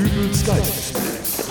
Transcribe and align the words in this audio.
Dübels 0.00 0.46
Geistesblitz. 0.46 1.50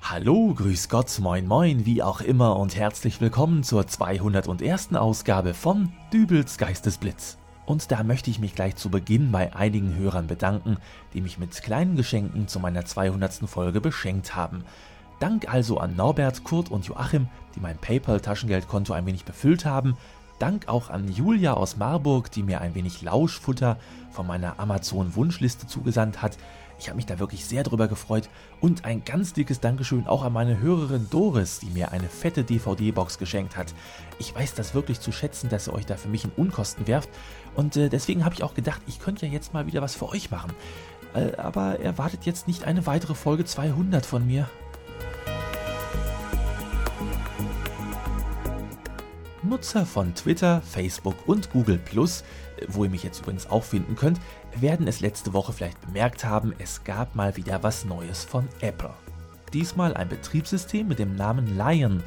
Hallo, 0.00 0.54
grüß 0.54 0.88
Gott, 0.88 1.18
moin 1.20 1.46
moin, 1.46 1.84
wie 1.84 2.02
auch 2.02 2.22
immer 2.22 2.56
und 2.56 2.76
herzlich 2.76 3.20
willkommen 3.20 3.62
zur 3.62 3.86
201. 3.86 4.94
Ausgabe 4.94 5.52
von 5.52 5.92
Dübels 6.10 6.56
Geistesblitz. 6.56 7.36
Und 7.66 7.90
da 7.90 8.04
möchte 8.04 8.30
ich 8.30 8.38
mich 8.38 8.54
gleich 8.54 8.76
zu 8.76 8.88
Beginn 8.88 9.30
bei 9.30 9.54
einigen 9.54 9.94
Hörern 9.96 10.28
bedanken, 10.28 10.78
die 11.12 11.20
mich 11.20 11.38
mit 11.38 11.60
kleinen 11.60 11.94
Geschenken 11.94 12.48
zu 12.48 12.58
meiner 12.58 12.86
200. 12.86 13.34
Folge 13.46 13.82
beschenkt 13.82 14.34
haben. 14.34 14.64
Dank 15.18 15.52
also 15.52 15.76
an 15.76 15.94
Norbert, 15.94 16.42
Kurt 16.42 16.70
und 16.70 16.86
Joachim, 16.86 17.28
die 17.54 17.60
mein 17.60 17.76
PayPal-Taschengeldkonto 17.76 18.94
ein 18.94 19.04
wenig 19.04 19.26
befüllt 19.26 19.66
haben. 19.66 19.98
Dank 20.40 20.68
auch 20.68 20.88
an 20.88 21.06
Julia 21.06 21.52
aus 21.52 21.76
Marburg, 21.76 22.30
die 22.30 22.42
mir 22.42 22.62
ein 22.62 22.74
wenig 22.74 23.02
Lauschfutter 23.02 23.76
von 24.10 24.26
meiner 24.26 24.58
Amazon-Wunschliste 24.58 25.66
zugesandt 25.66 26.22
hat. 26.22 26.38
Ich 26.78 26.88
habe 26.88 26.96
mich 26.96 27.04
da 27.04 27.18
wirklich 27.18 27.44
sehr 27.44 27.62
drüber 27.62 27.88
gefreut. 27.88 28.30
Und 28.58 28.86
ein 28.86 29.04
ganz 29.04 29.34
dickes 29.34 29.60
Dankeschön 29.60 30.06
auch 30.06 30.24
an 30.24 30.32
meine 30.32 30.58
Hörerin 30.58 31.08
Doris, 31.10 31.58
die 31.58 31.68
mir 31.68 31.92
eine 31.92 32.08
fette 32.08 32.42
DVD-Box 32.42 33.18
geschenkt 33.18 33.58
hat. 33.58 33.74
Ich 34.18 34.34
weiß 34.34 34.54
das 34.54 34.74
wirklich 34.74 35.00
zu 35.00 35.12
schätzen, 35.12 35.50
dass 35.50 35.68
ihr 35.68 35.74
euch 35.74 35.84
da 35.84 35.98
für 35.98 36.08
mich 36.08 36.24
in 36.24 36.32
Unkosten 36.34 36.86
werft. 36.86 37.10
Und 37.54 37.76
äh, 37.76 37.90
deswegen 37.90 38.24
habe 38.24 38.34
ich 38.34 38.42
auch 38.42 38.54
gedacht, 38.54 38.80
ich 38.86 38.98
könnte 38.98 39.26
ja 39.26 39.32
jetzt 39.32 39.52
mal 39.52 39.66
wieder 39.66 39.82
was 39.82 39.94
für 39.94 40.08
euch 40.08 40.30
machen. 40.30 40.54
Äh, 41.12 41.36
aber 41.36 41.80
erwartet 41.80 42.24
jetzt 42.24 42.48
nicht 42.48 42.64
eine 42.64 42.86
weitere 42.86 43.14
Folge 43.14 43.44
200 43.44 44.06
von 44.06 44.26
mir. 44.26 44.48
Nutzer 49.50 49.84
von 49.84 50.14
Twitter, 50.14 50.62
Facebook 50.62 51.26
und 51.26 51.50
Google 51.50 51.78
Plus, 51.78 52.22
wo 52.68 52.84
ihr 52.84 52.90
mich 52.90 53.02
jetzt 53.02 53.18
übrigens 53.18 53.50
auch 53.50 53.64
finden 53.64 53.96
könnt, 53.96 54.20
werden 54.54 54.86
es 54.86 55.00
letzte 55.00 55.32
Woche 55.32 55.52
vielleicht 55.52 55.80
bemerkt 55.80 56.24
haben, 56.24 56.54
es 56.58 56.84
gab 56.84 57.16
mal 57.16 57.36
wieder 57.36 57.60
was 57.64 57.84
Neues 57.84 58.22
von 58.22 58.48
Apple. 58.60 58.94
Diesmal 59.52 59.94
ein 59.94 60.08
Betriebssystem 60.08 60.86
mit 60.86 61.00
dem 61.00 61.16
Namen 61.16 61.58
Lion. 61.58 62.04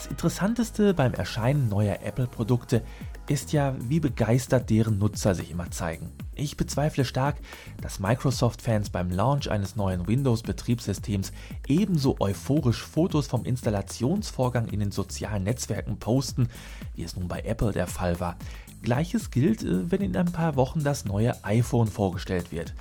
Das 0.00 0.06
Interessanteste 0.06 0.94
beim 0.94 1.12
Erscheinen 1.12 1.68
neuer 1.68 1.98
Apple-Produkte 2.02 2.80
ist 3.28 3.52
ja, 3.52 3.74
wie 3.78 4.00
begeistert 4.00 4.70
deren 4.70 4.98
Nutzer 4.98 5.34
sich 5.34 5.50
immer 5.50 5.70
zeigen. 5.70 6.10
Ich 6.34 6.56
bezweifle 6.56 7.04
stark, 7.04 7.36
dass 7.82 8.00
Microsoft-Fans 8.00 8.88
beim 8.88 9.10
Launch 9.10 9.50
eines 9.50 9.76
neuen 9.76 10.08
Windows-Betriebssystems 10.08 11.32
ebenso 11.68 12.16
euphorisch 12.18 12.82
Fotos 12.82 13.26
vom 13.26 13.44
Installationsvorgang 13.44 14.68
in 14.68 14.80
den 14.80 14.90
sozialen 14.90 15.44
Netzwerken 15.44 15.98
posten, 15.98 16.48
wie 16.94 17.02
es 17.02 17.14
nun 17.14 17.28
bei 17.28 17.42
Apple 17.42 17.72
der 17.72 17.86
Fall 17.86 18.20
war. 18.20 18.38
Gleiches 18.80 19.30
gilt, 19.30 19.62
äh, 19.62 19.90
wenn 19.90 20.00
in 20.00 20.16
ein 20.16 20.32
paar 20.32 20.56
Wochen 20.56 20.82
das 20.82 21.04
neue 21.04 21.44
iPhone 21.44 21.88
vorgestellt 21.88 22.52
wird. 22.52 22.72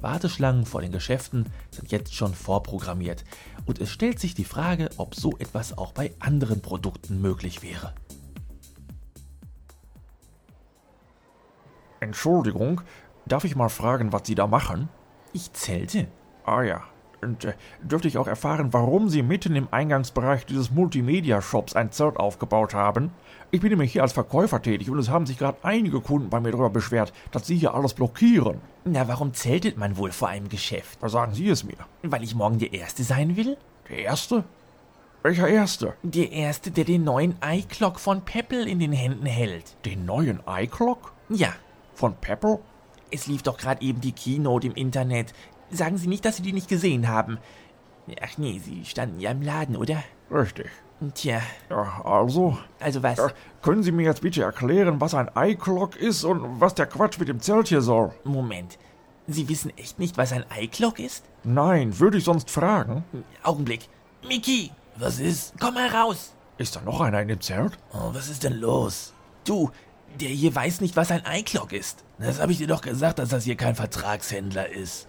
Warteschlangen 0.00 0.64
vor 0.64 0.80
den 0.80 0.92
Geschäften 0.92 1.46
sind 1.70 1.90
jetzt 1.90 2.14
schon 2.14 2.34
vorprogrammiert 2.34 3.24
und 3.66 3.80
es 3.80 3.90
stellt 3.90 4.20
sich 4.20 4.34
die 4.34 4.44
Frage, 4.44 4.90
ob 4.96 5.14
so 5.14 5.36
etwas 5.38 5.76
auch 5.76 5.92
bei 5.92 6.12
anderen 6.20 6.62
Produkten 6.62 7.20
möglich 7.20 7.62
wäre. 7.62 7.92
Entschuldigung, 12.00 12.80
darf 13.26 13.44
ich 13.44 13.56
mal 13.56 13.68
fragen, 13.68 14.12
was 14.12 14.22
Sie 14.24 14.36
da 14.36 14.46
machen? 14.46 14.88
Ich 15.32 15.52
zelte. 15.52 16.06
Ah 16.44 16.62
ja. 16.62 16.84
Und 17.20 17.44
äh, 17.44 17.54
dürfte 17.82 18.06
ich 18.06 18.16
auch 18.16 18.28
erfahren, 18.28 18.72
warum 18.72 19.08
Sie 19.08 19.22
mitten 19.22 19.56
im 19.56 19.66
Eingangsbereich 19.72 20.46
dieses 20.46 20.70
Multimedia-Shops 20.70 21.74
ein 21.74 21.90
Zelt 21.90 22.16
aufgebaut 22.16 22.74
haben? 22.74 23.10
Ich 23.50 23.60
bin 23.60 23.70
nämlich 23.70 23.92
hier 23.92 24.02
als 24.02 24.12
Verkäufer 24.12 24.62
tätig 24.62 24.88
und 24.88 24.98
es 24.98 25.10
haben 25.10 25.26
sich 25.26 25.38
gerade 25.38 25.58
einige 25.62 26.00
Kunden 26.00 26.30
bei 26.30 26.38
mir 26.38 26.52
darüber 26.52 26.70
beschwert, 26.70 27.12
dass 27.32 27.46
Sie 27.46 27.56
hier 27.56 27.74
alles 27.74 27.94
blockieren. 27.94 28.60
Na, 28.90 29.06
warum 29.08 29.34
zeltet 29.34 29.76
man 29.76 29.96
wohl 29.96 30.12
vor 30.12 30.28
einem 30.28 30.48
Geschäft? 30.48 30.98
Was 31.00 31.12
sagen 31.12 31.34
Sie 31.34 31.48
es 31.48 31.64
mir? 31.64 31.76
Weil 32.02 32.22
ich 32.22 32.34
morgen 32.34 32.58
der 32.58 32.72
Erste 32.72 33.02
sein 33.04 33.36
will? 33.36 33.56
Der 33.88 33.98
Erste? 33.98 34.44
Welcher 35.22 35.48
Erste? 35.48 35.94
Der 36.02 36.30
Erste, 36.32 36.70
der 36.70 36.84
den 36.84 37.04
neuen 37.04 37.36
iClock 37.44 37.98
von 38.00 38.24
Peppel 38.24 38.66
in 38.68 38.78
den 38.78 38.92
Händen 38.92 39.26
hält. 39.26 39.76
Den 39.84 40.06
neuen 40.06 40.40
iClock? 40.46 41.12
Ja, 41.28 41.52
Von 41.94 42.14
Pepper? 42.16 42.60
es 43.10 43.26
lief 43.26 43.42
doch 43.42 43.56
gerade 43.58 43.82
eben 43.82 44.00
die 44.00 44.12
Keynote 44.12 44.66
im 44.68 44.74
Internet. 44.74 45.32
Sagen 45.70 45.96
Sie 45.98 46.06
nicht, 46.06 46.24
dass 46.24 46.36
Sie 46.36 46.42
die 46.42 46.52
nicht 46.52 46.68
gesehen 46.68 47.08
haben. 47.08 47.38
Ach 48.22 48.38
nee, 48.38 48.58
Sie 48.64 48.84
standen 48.84 49.18
ja 49.20 49.30
im 49.32 49.42
Laden, 49.42 49.76
oder? 49.76 50.02
Richtig. 50.30 50.66
Tja, 51.14 51.40
Ja, 51.70 52.02
also, 52.04 52.58
also 52.80 53.02
was? 53.02 53.18
äh, 53.18 53.28
können 53.62 53.82
Sie 53.84 53.92
mir 53.92 54.02
jetzt 54.04 54.20
bitte 54.22 54.42
erklären, 54.42 55.00
was 55.00 55.14
ein 55.14 55.30
iClock 55.36 55.94
ist 55.96 56.24
und 56.24 56.60
was 56.60 56.74
der 56.74 56.86
Quatsch 56.86 57.18
mit 57.20 57.28
dem 57.28 57.40
Zelt 57.40 57.68
hier 57.68 57.82
soll? 57.82 58.12
Moment. 58.24 58.78
Sie 59.28 59.48
wissen 59.48 59.72
echt 59.76 59.98
nicht, 60.00 60.16
was 60.16 60.32
ein 60.32 60.44
iClock 60.58 60.98
ist? 60.98 61.24
Nein, 61.44 61.98
würde 62.00 62.18
ich 62.18 62.24
sonst 62.24 62.50
fragen. 62.50 63.04
Augenblick. 63.44 63.88
Miki, 64.26 64.72
Was 64.96 65.20
ist? 65.20 65.54
komm 65.60 65.74
mal 65.74 65.88
raus. 65.88 66.34
Ist 66.56 66.74
da 66.74 66.80
noch 66.80 67.00
einer 67.00 67.22
in 67.22 67.28
dem 67.28 67.40
Zelt? 67.40 67.78
Oh, 67.92 68.10
was 68.12 68.28
ist 68.28 68.42
denn 68.42 68.54
los? 68.58 69.12
Du, 69.44 69.70
der 70.18 70.30
hier 70.30 70.52
weiß 70.52 70.80
nicht, 70.80 70.96
was 70.96 71.12
ein 71.12 71.22
iClock 71.30 71.72
ist. 71.72 72.02
Das 72.18 72.40
habe 72.40 72.50
ich 72.50 72.58
dir 72.58 72.66
doch 72.66 72.80
gesagt, 72.80 73.20
dass 73.20 73.28
das 73.28 73.44
hier 73.44 73.54
kein 73.56 73.76
Vertragshändler 73.76 74.68
ist. 74.68 75.06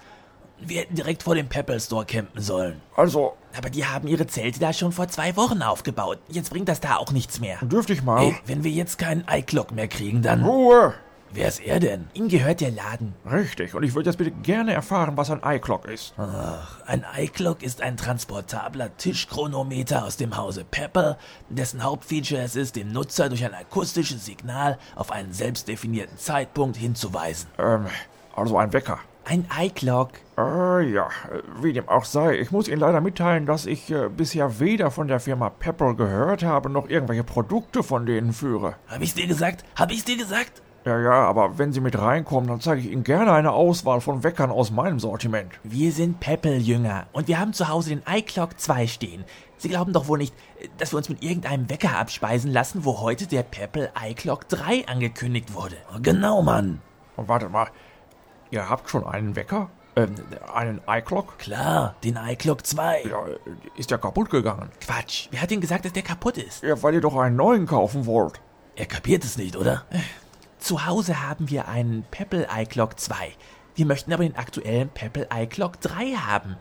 Wir 0.61 0.81
hätten 0.81 0.95
direkt 0.95 1.23
vor 1.23 1.35
dem 1.35 1.47
Pepple 1.47 1.79
Store 1.79 2.05
campen 2.05 2.41
sollen. 2.41 2.81
Also, 2.95 3.33
Aber 3.57 3.69
die 3.69 3.85
haben 3.85 4.07
ihre 4.07 4.27
Zelte 4.27 4.59
da 4.59 4.73
schon 4.73 4.91
vor 4.91 5.07
zwei 5.07 5.35
Wochen 5.35 5.61
aufgebaut. 5.61 6.19
Jetzt 6.27 6.49
bringt 6.51 6.69
das 6.69 6.81
da 6.81 6.97
auch 6.97 7.11
nichts 7.11 7.39
mehr. 7.39 7.57
dürfte 7.61 7.93
ich 7.93 8.03
mal? 8.03 8.23
Ey, 8.23 8.35
wenn 8.45 8.63
wir 8.63 8.71
jetzt 8.71 8.97
keinen 8.97 9.23
iClock 9.29 9.71
mehr 9.71 9.87
kriegen, 9.87 10.21
dann... 10.21 10.43
Ruhe! 10.43 10.93
Wer 11.31 11.47
ist 11.47 11.59
er 11.59 11.79
denn? 11.79 12.07
Ihm 12.13 12.27
gehört 12.27 12.59
der 12.59 12.71
Laden. 12.71 13.13
Richtig, 13.31 13.75
und 13.75 13.83
ich 13.83 13.93
würde 13.93 14.09
jetzt 14.09 14.17
bitte 14.17 14.31
gerne 14.31 14.73
erfahren, 14.73 15.15
was 15.15 15.29
ein 15.29 15.41
iClock 15.43 15.85
ist. 15.87 16.13
Ach, 16.17 16.81
ein 16.87 17.05
iClock 17.17 17.61
ist 17.61 17.81
ein 17.83 17.97
transportabler 17.97 18.97
Tischchronometer 18.97 20.05
aus 20.05 20.17
dem 20.17 20.35
Hause 20.37 20.65
Pepper, 20.69 21.17
dessen 21.49 21.83
Hauptfeature 21.83 22.41
es 22.41 22.55
ist, 22.55 22.75
den 22.75 22.91
Nutzer 22.91 23.29
durch 23.29 23.45
ein 23.45 23.53
akustisches 23.53 24.25
Signal 24.25 24.79
auf 24.95 25.11
einen 25.11 25.31
selbstdefinierten 25.31 26.17
Zeitpunkt 26.17 26.77
hinzuweisen. 26.77 27.47
Ähm, 27.59 27.85
also 28.35 28.57
ein 28.57 28.73
Wecker. 28.73 28.99
Ein 29.29 29.45
iClock. 29.61 30.09
Äh, 30.39 30.91
ja, 30.91 31.05
äh, 31.05 31.43
wie 31.61 31.71
dem 31.71 31.87
auch 31.87 32.03
sei. 32.03 32.39
Ich 32.39 32.49
muss 32.49 32.67
Ihnen 32.67 32.79
leider 32.79 32.99
mitteilen, 32.99 33.45
dass 33.45 33.67
ich 33.67 33.91
äh, 33.91 34.09
bisher 34.09 34.59
weder 34.59 34.89
von 34.89 35.07
der 35.07 35.19
Firma 35.19 35.51
Pepper 35.51 35.93
gehört 35.93 36.41
habe, 36.41 36.67
noch 36.67 36.89
irgendwelche 36.89 37.23
Produkte 37.23 37.83
von 37.83 38.07
denen 38.07 38.33
führe. 38.33 38.73
Hab 38.87 39.01
ich's 39.01 39.13
dir 39.13 39.27
gesagt? 39.27 39.63
Hab 39.75 39.91
ich's 39.91 40.05
dir 40.05 40.17
gesagt? 40.17 40.63
Ja, 40.83 40.99
ja, 40.99 41.11
aber 41.11 41.59
wenn 41.59 41.71
Sie 41.71 41.79
mit 41.79 41.95
reinkommen, 41.99 42.49
dann 42.49 42.59
zeige 42.59 42.81
ich 42.81 42.91
Ihnen 42.91 43.03
gerne 43.03 43.31
eine 43.31 43.51
Auswahl 43.51 44.01
von 44.01 44.23
Weckern 44.23 44.49
aus 44.49 44.71
meinem 44.71 44.99
Sortiment. 44.99 45.51
Wir 45.61 45.91
sind 45.91 46.19
Peppel-Jünger 46.19 47.05
und 47.11 47.27
wir 47.27 47.39
haben 47.39 47.53
zu 47.53 47.67
Hause 47.67 47.89
den 47.89 48.01
iClock 48.09 48.59
2 48.59 48.87
stehen. 48.87 49.25
Sie 49.57 49.69
glauben 49.69 49.93
doch 49.93 50.07
wohl 50.07 50.17
nicht, 50.17 50.33
dass 50.79 50.91
wir 50.91 50.97
uns 50.97 51.09
mit 51.09 51.21
irgendeinem 51.21 51.69
Wecker 51.69 51.99
abspeisen 51.99 52.51
lassen, 52.51 52.83
wo 52.83 52.99
heute 53.01 53.27
der 53.27 53.43
Peppel 53.43 53.91
iClock 54.03 54.49
3 54.49 54.87
angekündigt 54.87 55.53
wurde. 55.53 55.75
Genau, 56.01 56.41
Mann. 56.41 56.81
Und 57.15 57.27
wartet 57.27 57.51
mal, 57.51 57.67
ihr 58.51 58.69
habt 58.69 58.89
schon 58.89 59.05
einen 59.05 59.35
Wecker? 59.35 59.69
Ähm, 59.95 60.15
einen 60.53 60.81
iClock? 60.87 61.39
Klar, 61.39 61.95
den 62.03 62.17
iClock 62.17 62.65
2. 62.65 63.03
Ja, 63.03 63.27
äh, 63.27 63.37
ist 63.75 63.91
der 63.91 63.97
kaputt 63.97 64.29
gegangen? 64.29 64.69
Quatsch, 64.81 65.27
wer 65.31 65.41
hat 65.41 65.51
denn 65.51 65.61
gesagt, 65.61 65.85
dass 65.85 65.93
der 65.93 66.03
kaputt 66.03 66.37
ist? 66.37 66.63
Ja, 66.63 66.81
weil 66.81 66.93
ihr 66.93 67.01
doch 67.01 67.15
einen 67.17 67.35
neuen 67.35 67.65
kaufen 67.65 68.05
wollt. 68.05 68.39
Er 68.75 68.85
kapiert 68.85 69.23
es 69.23 69.37
nicht, 69.37 69.55
oder? 69.57 69.83
Zu 70.59 70.85
Hause 70.85 71.27
haben 71.27 71.49
wir 71.49 71.67
einen 71.67 72.03
Peppel 72.11 72.47
iClock 72.53 72.99
2. 72.99 73.33
Wir 73.75 73.85
möchten 73.85 74.13
aber 74.13 74.23
den 74.23 74.35
aktuellen 74.35 74.89
Peppel 74.89 75.27
iClock 75.33 75.81
3 75.81 76.13
haben. 76.13 76.55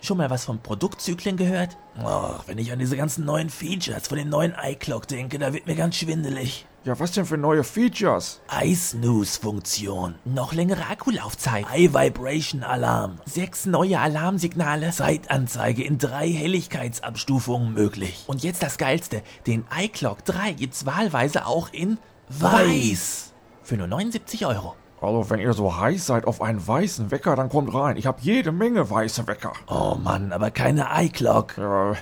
Schon 0.00 0.18
mal 0.18 0.28
was 0.28 0.44
von 0.44 0.58
Produktzyklen 0.58 1.36
gehört? 1.36 1.78
Ach, 2.02 2.42
wenn 2.46 2.58
ich 2.58 2.72
an 2.72 2.78
diese 2.78 2.96
ganzen 2.96 3.24
neuen 3.24 3.48
Features 3.48 4.08
von 4.08 4.18
dem 4.18 4.28
neuen 4.28 4.54
iClock 4.62 5.08
denke, 5.08 5.38
da 5.38 5.54
wird 5.54 5.66
mir 5.66 5.76
ganz 5.76 5.96
schwindelig. 5.96 6.66
Ja, 6.84 7.00
was 7.00 7.12
denn 7.12 7.24
für 7.24 7.38
neue 7.38 7.64
Features? 7.64 8.42
Eye-Snooze-Funktion. 8.50 10.16
Noch 10.26 10.52
längere 10.52 10.86
Akkulaufzeit. 10.90 11.64
Eye-Vibration-Alarm. 11.72 13.20
Sechs 13.24 13.64
neue 13.64 13.98
Alarmsignale. 13.98 14.90
Zeitanzeige 14.90 15.82
in 15.82 15.96
drei 15.96 16.28
Helligkeitsabstufungen 16.28 17.72
möglich. 17.72 18.24
Und 18.26 18.42
jetzt 18.42 18.62
das 18.62 18.76
Geilste. 18.76 19.22
Den 19.46 19.64
iClock 19.74 20.26
3 20.26 20.52
gibt's 20.52 20.84
wahlweise 20.84 21.46
auch 21.46 21.72
in 21.72 21.96
Weiß. 22.28 23.32
Für 23.62 23.78
nur 23.78 23.86
79 23.86 24.44
Euro. 24.44 24.76
Also, 25.00 25.30
wenn 25.30 25.40
ihr 25.40 25.54
so 25.54 25.78
heiß 25.78 26.04
seid 26.04 26.26
auf 26.26 26.42
einen 26.42 26.66
weißen 26.66 27.10
Wecker, 27.10 27.34
dann 27.34 27.48
kommt 27.48 27.72
rein. 27.72 27.96
Ich 27.96 28.06
habe 28.06 28.18
jede 28.20 28.52
Menge 28.52 28.90
weiße 28.90 29.26
Wecker. 29.26 29.54
Oh 29.68 29.94
Mann, 29.94 30.32
aber 30.32 30.50
keine 30.50 30.86
iClock. 30.94 31.56
Ja, 31.56 31.94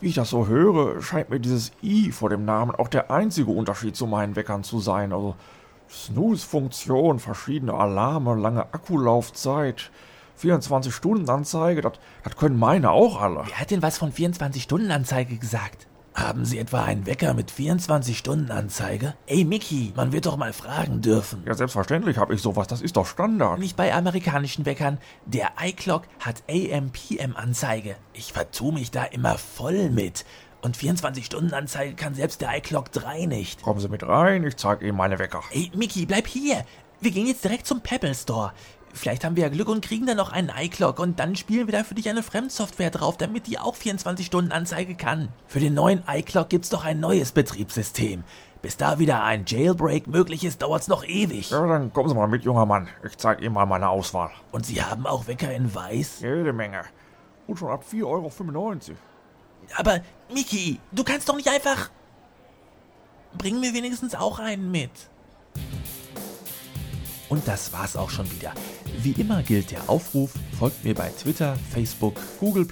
wie 0.00 0.08
ich 0.08 0.14
das 0.14 0.30
so 0.30 0.46
höre, 0.46 1.00
scheint 1.02 1.30
mir 1.30 1.40
dieses 1.40 1.72
i 1.82 2.12
vor 2.12 2.30
dem 2.30 2.44
Namen 2.44 2.74
auch 2.74 2.88
der 2.88 3.10
einzige 3.10 3.50
Unterschied 3.50 3.96
zu 3.96 4.06
meinen 4.06 4.36
Weckern 4.36 4.62
zu 4.62 4.80
sein. 4.80 5.12
Also 5.12 5.34
Snooze-Funktion, 5.90 7.18
verschiedene 7.18 7.74
Alarme, 7.74 8.34
lange 8.34 8.62
Akkulaufzeit, 8.74 9.90
24-Stunden-Anzeige, 10.42 11.80
das 11.80 12.36
können 12.36 12.58
meine 12.58 12.90
auch 12.90 13.20
alle. 13.20 13.42
Wer 13.46 13.60
hat 13.60 13.70
denn 13.70 13.82
was 13.82 13.96
von 13.96 14.12
24-Stunden-Anzeige 14.12 15.36
gesagt? 15.36 15.86
Haben 16.16 16.46
Sie 16.46 16.58
etwa 16.58 16.82
einen 16.82 17.04
Wecker 17.04 17.34
mit 17.34 17.52
24-Stunden-Anzeige? 17.52 19.14
Ey, 19.26 19.44
Mickey, 19.44 19.92
man 19.94 20.12
wird 20.12 20.24
doch 20.24 20.38
mal 20.38 20.54
fragen 20.54 21.02
dürfen. 21.02 21.42
Ja, 21.44 21.52
selbstverständlich 21.52 22.16
habe 22.16 22.34
ich 22.34 22.40
sowas. 22.40 22.66
Das 22.68 22.80
ist 22.80 22.96
doch 22.96 23.04
Standard. 23.04 23.58
Nicht 23.58 23.76
bei 23.76 23.92
amerikanischen 23.92 24.64
Weckern. 24.64 24.96
Der 25.26 25.50
iClock 25.60 26.04
hat 26.20 26.42
AM-PM-Anzeige. 26.48 27.96
Ich 28.14 28.32
vertue 28.32 28.72
mich 28.72 28.90
da 28.90 29.04
immer 29.04 29.36
voll 29.36 29.90
mit. 29.90 30.24
Und 30.62 30.78
24-Stunden-Anzeige 30.78 31.94
kann 31.94 32.14
selbst 32.14 32.40
der 32.40 32.56
iClock 32.56 32.92
3 32.92 33.26
nicht. 33.26 33.60
Kommen 33.60 33.80
Sie 33.80 33.88
mit 33.90 34.02
rein, 34.02 34.42
ich 34.42 34.56
zeige 34.56 34.86
Ihnen 34.86 34.96
meine 34.96 35.18
Wecker. 35.18 35.42
Ey, 35.50 35.70
Mickey, 35.74 36.06
bleib 36.06 36.26
hier. 36.26 36.64
Wir 36.98 37.10
gehen 37.10 37.26
jetzt 37.26 37.44
direkt 37.44 37.66
zum 37.66 37.82
Pebble 37.82 38.14
Store. 38.14 38.54
Vielleicht 38.96 39.24
haben 39.24 39.36
wir 39.36 39.42
ja 39.42 39.48
Glück 39.50 39.68
und 39.68 39.84
kriegen 39.84 40.06
dann 40.06 40.16
noch 40.16 40.32
einen 40.32 40.50
iClock 40.56 40.98
und 40.98 41.20
dann 41.20 41.36
spielen 41.36 41.68
wir 41.68 41.72
da 41.72 41.84
für 41.84 41.94
dich 41.94 42.08
eine 42.08 42.22
Fremdsoftware 42.22 42.90
drauf, 42.90 43.18
damit 43.18 43.46
die 43.46 43.58
auch 43.58 43.76
24-Stunden-Anzeige 43.76 44.94
kann. 44.94 45.28
Für 45.46 45.60
den 45.60 45.74
neuen 45.74 46.02
iClock 46.08 46.48
gibt's 46.48 46.70
doch 46.70 46.84
ein 46.84 46.98
neues 46.98 47.32
Betriebssystem. 47.32 48.24
Bis 48.62 48.78
da 48.78 48.98
wieder 48.98 49.22
ein 49.22 49.44
Jailbreak 49.46 50.06
möglich 50.06 50.44
ist, 50.44 50.62
dauert's 50.62 50.88
noch 50.88 51.04
ewig. 51.04 51.50
Ja, 51.50 51.66
dann 51.66 51.92
kommen 51.92 52.08
Sie 52.08 52.14
mal 52.14 52.26
mit, 52.26 52.44
junger 52.44 52.64
Mann. 52.64 52.88
Ich 53.04 53.18
zeige 53.18 53.44
Ihnen 53.44 53.52
mal 53.52 53.66
meine 53.66 53.90
Auswahl. 53.90 54.30
Und 54.50 54.64
Sie 54.64 54.82
haben 54.82 55.06
auch 55.06 55.26
Wecker 55.26 55.52
in 55.52 55.72
weiß? 55.74 56.20
Jede 56.22 56.54
Menge. 56.54 56.82
Und 57.46 57.58
schon 57.58 57.70
ab 57.70 57.84
4,95 57.88 58.04
Euro. 58.06 58.32
Aber, 59.76 60.00
Miki, 60.32 60.80
du 60.90 61.04
kannst 61.04 61.28
doch 61.28 61.36
nicht 61.36 61.50
einfach... 61.50 61.90
Bring 63.36 63.60
mir 63.60 63.74
wenigstens 63.74 64.14
auch 64.14 64.38
einen 64.38 64.70
mit. 64.70 64.90
Und 67.28 67.46
das 67.48 67.72
war's 67.72 67.96
auch 67.96 68.10
schon 68.10 68.30
wieder. 68.32 68.52
Wie 69.02 69.10
immer 69.12 69.42
gilt 69.42 69.72
der 69.72 69.88
Aufruf, 69.88 70.34
folgt 70.58 70.84
mir 70.84 70.94
bei 70.94 71.08
Twitter, 71.10 71.56
Facebook, 71.70 72.14
Google+, 72.38 72.66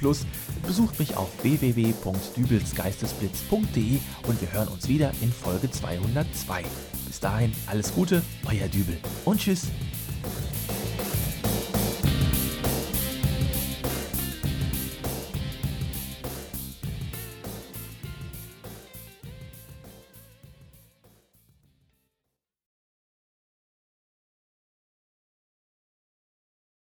besucht 0.66 0.98
mich 0.98 1.16
auf 1.16 1.28
www.dübelsgeistesblitz.de 1.42 3.98
und 4.26 4.40
wir 4.40 4.52
hören 4.52 4.68
uns 4.68 4.88
wieder 4.88 5.12
in 5.20 5.30
Folge 5.32 5.70
202. 5.70 6.64
Bis 7.06 7.20
dahin 7.20 7.52
alles 7.66 7.94
Gute, 7.94 8.22
euer 8.46 8.68
Dübel 8.68 8.98
und 9.24 9.40
tschüss. 9.40 9.68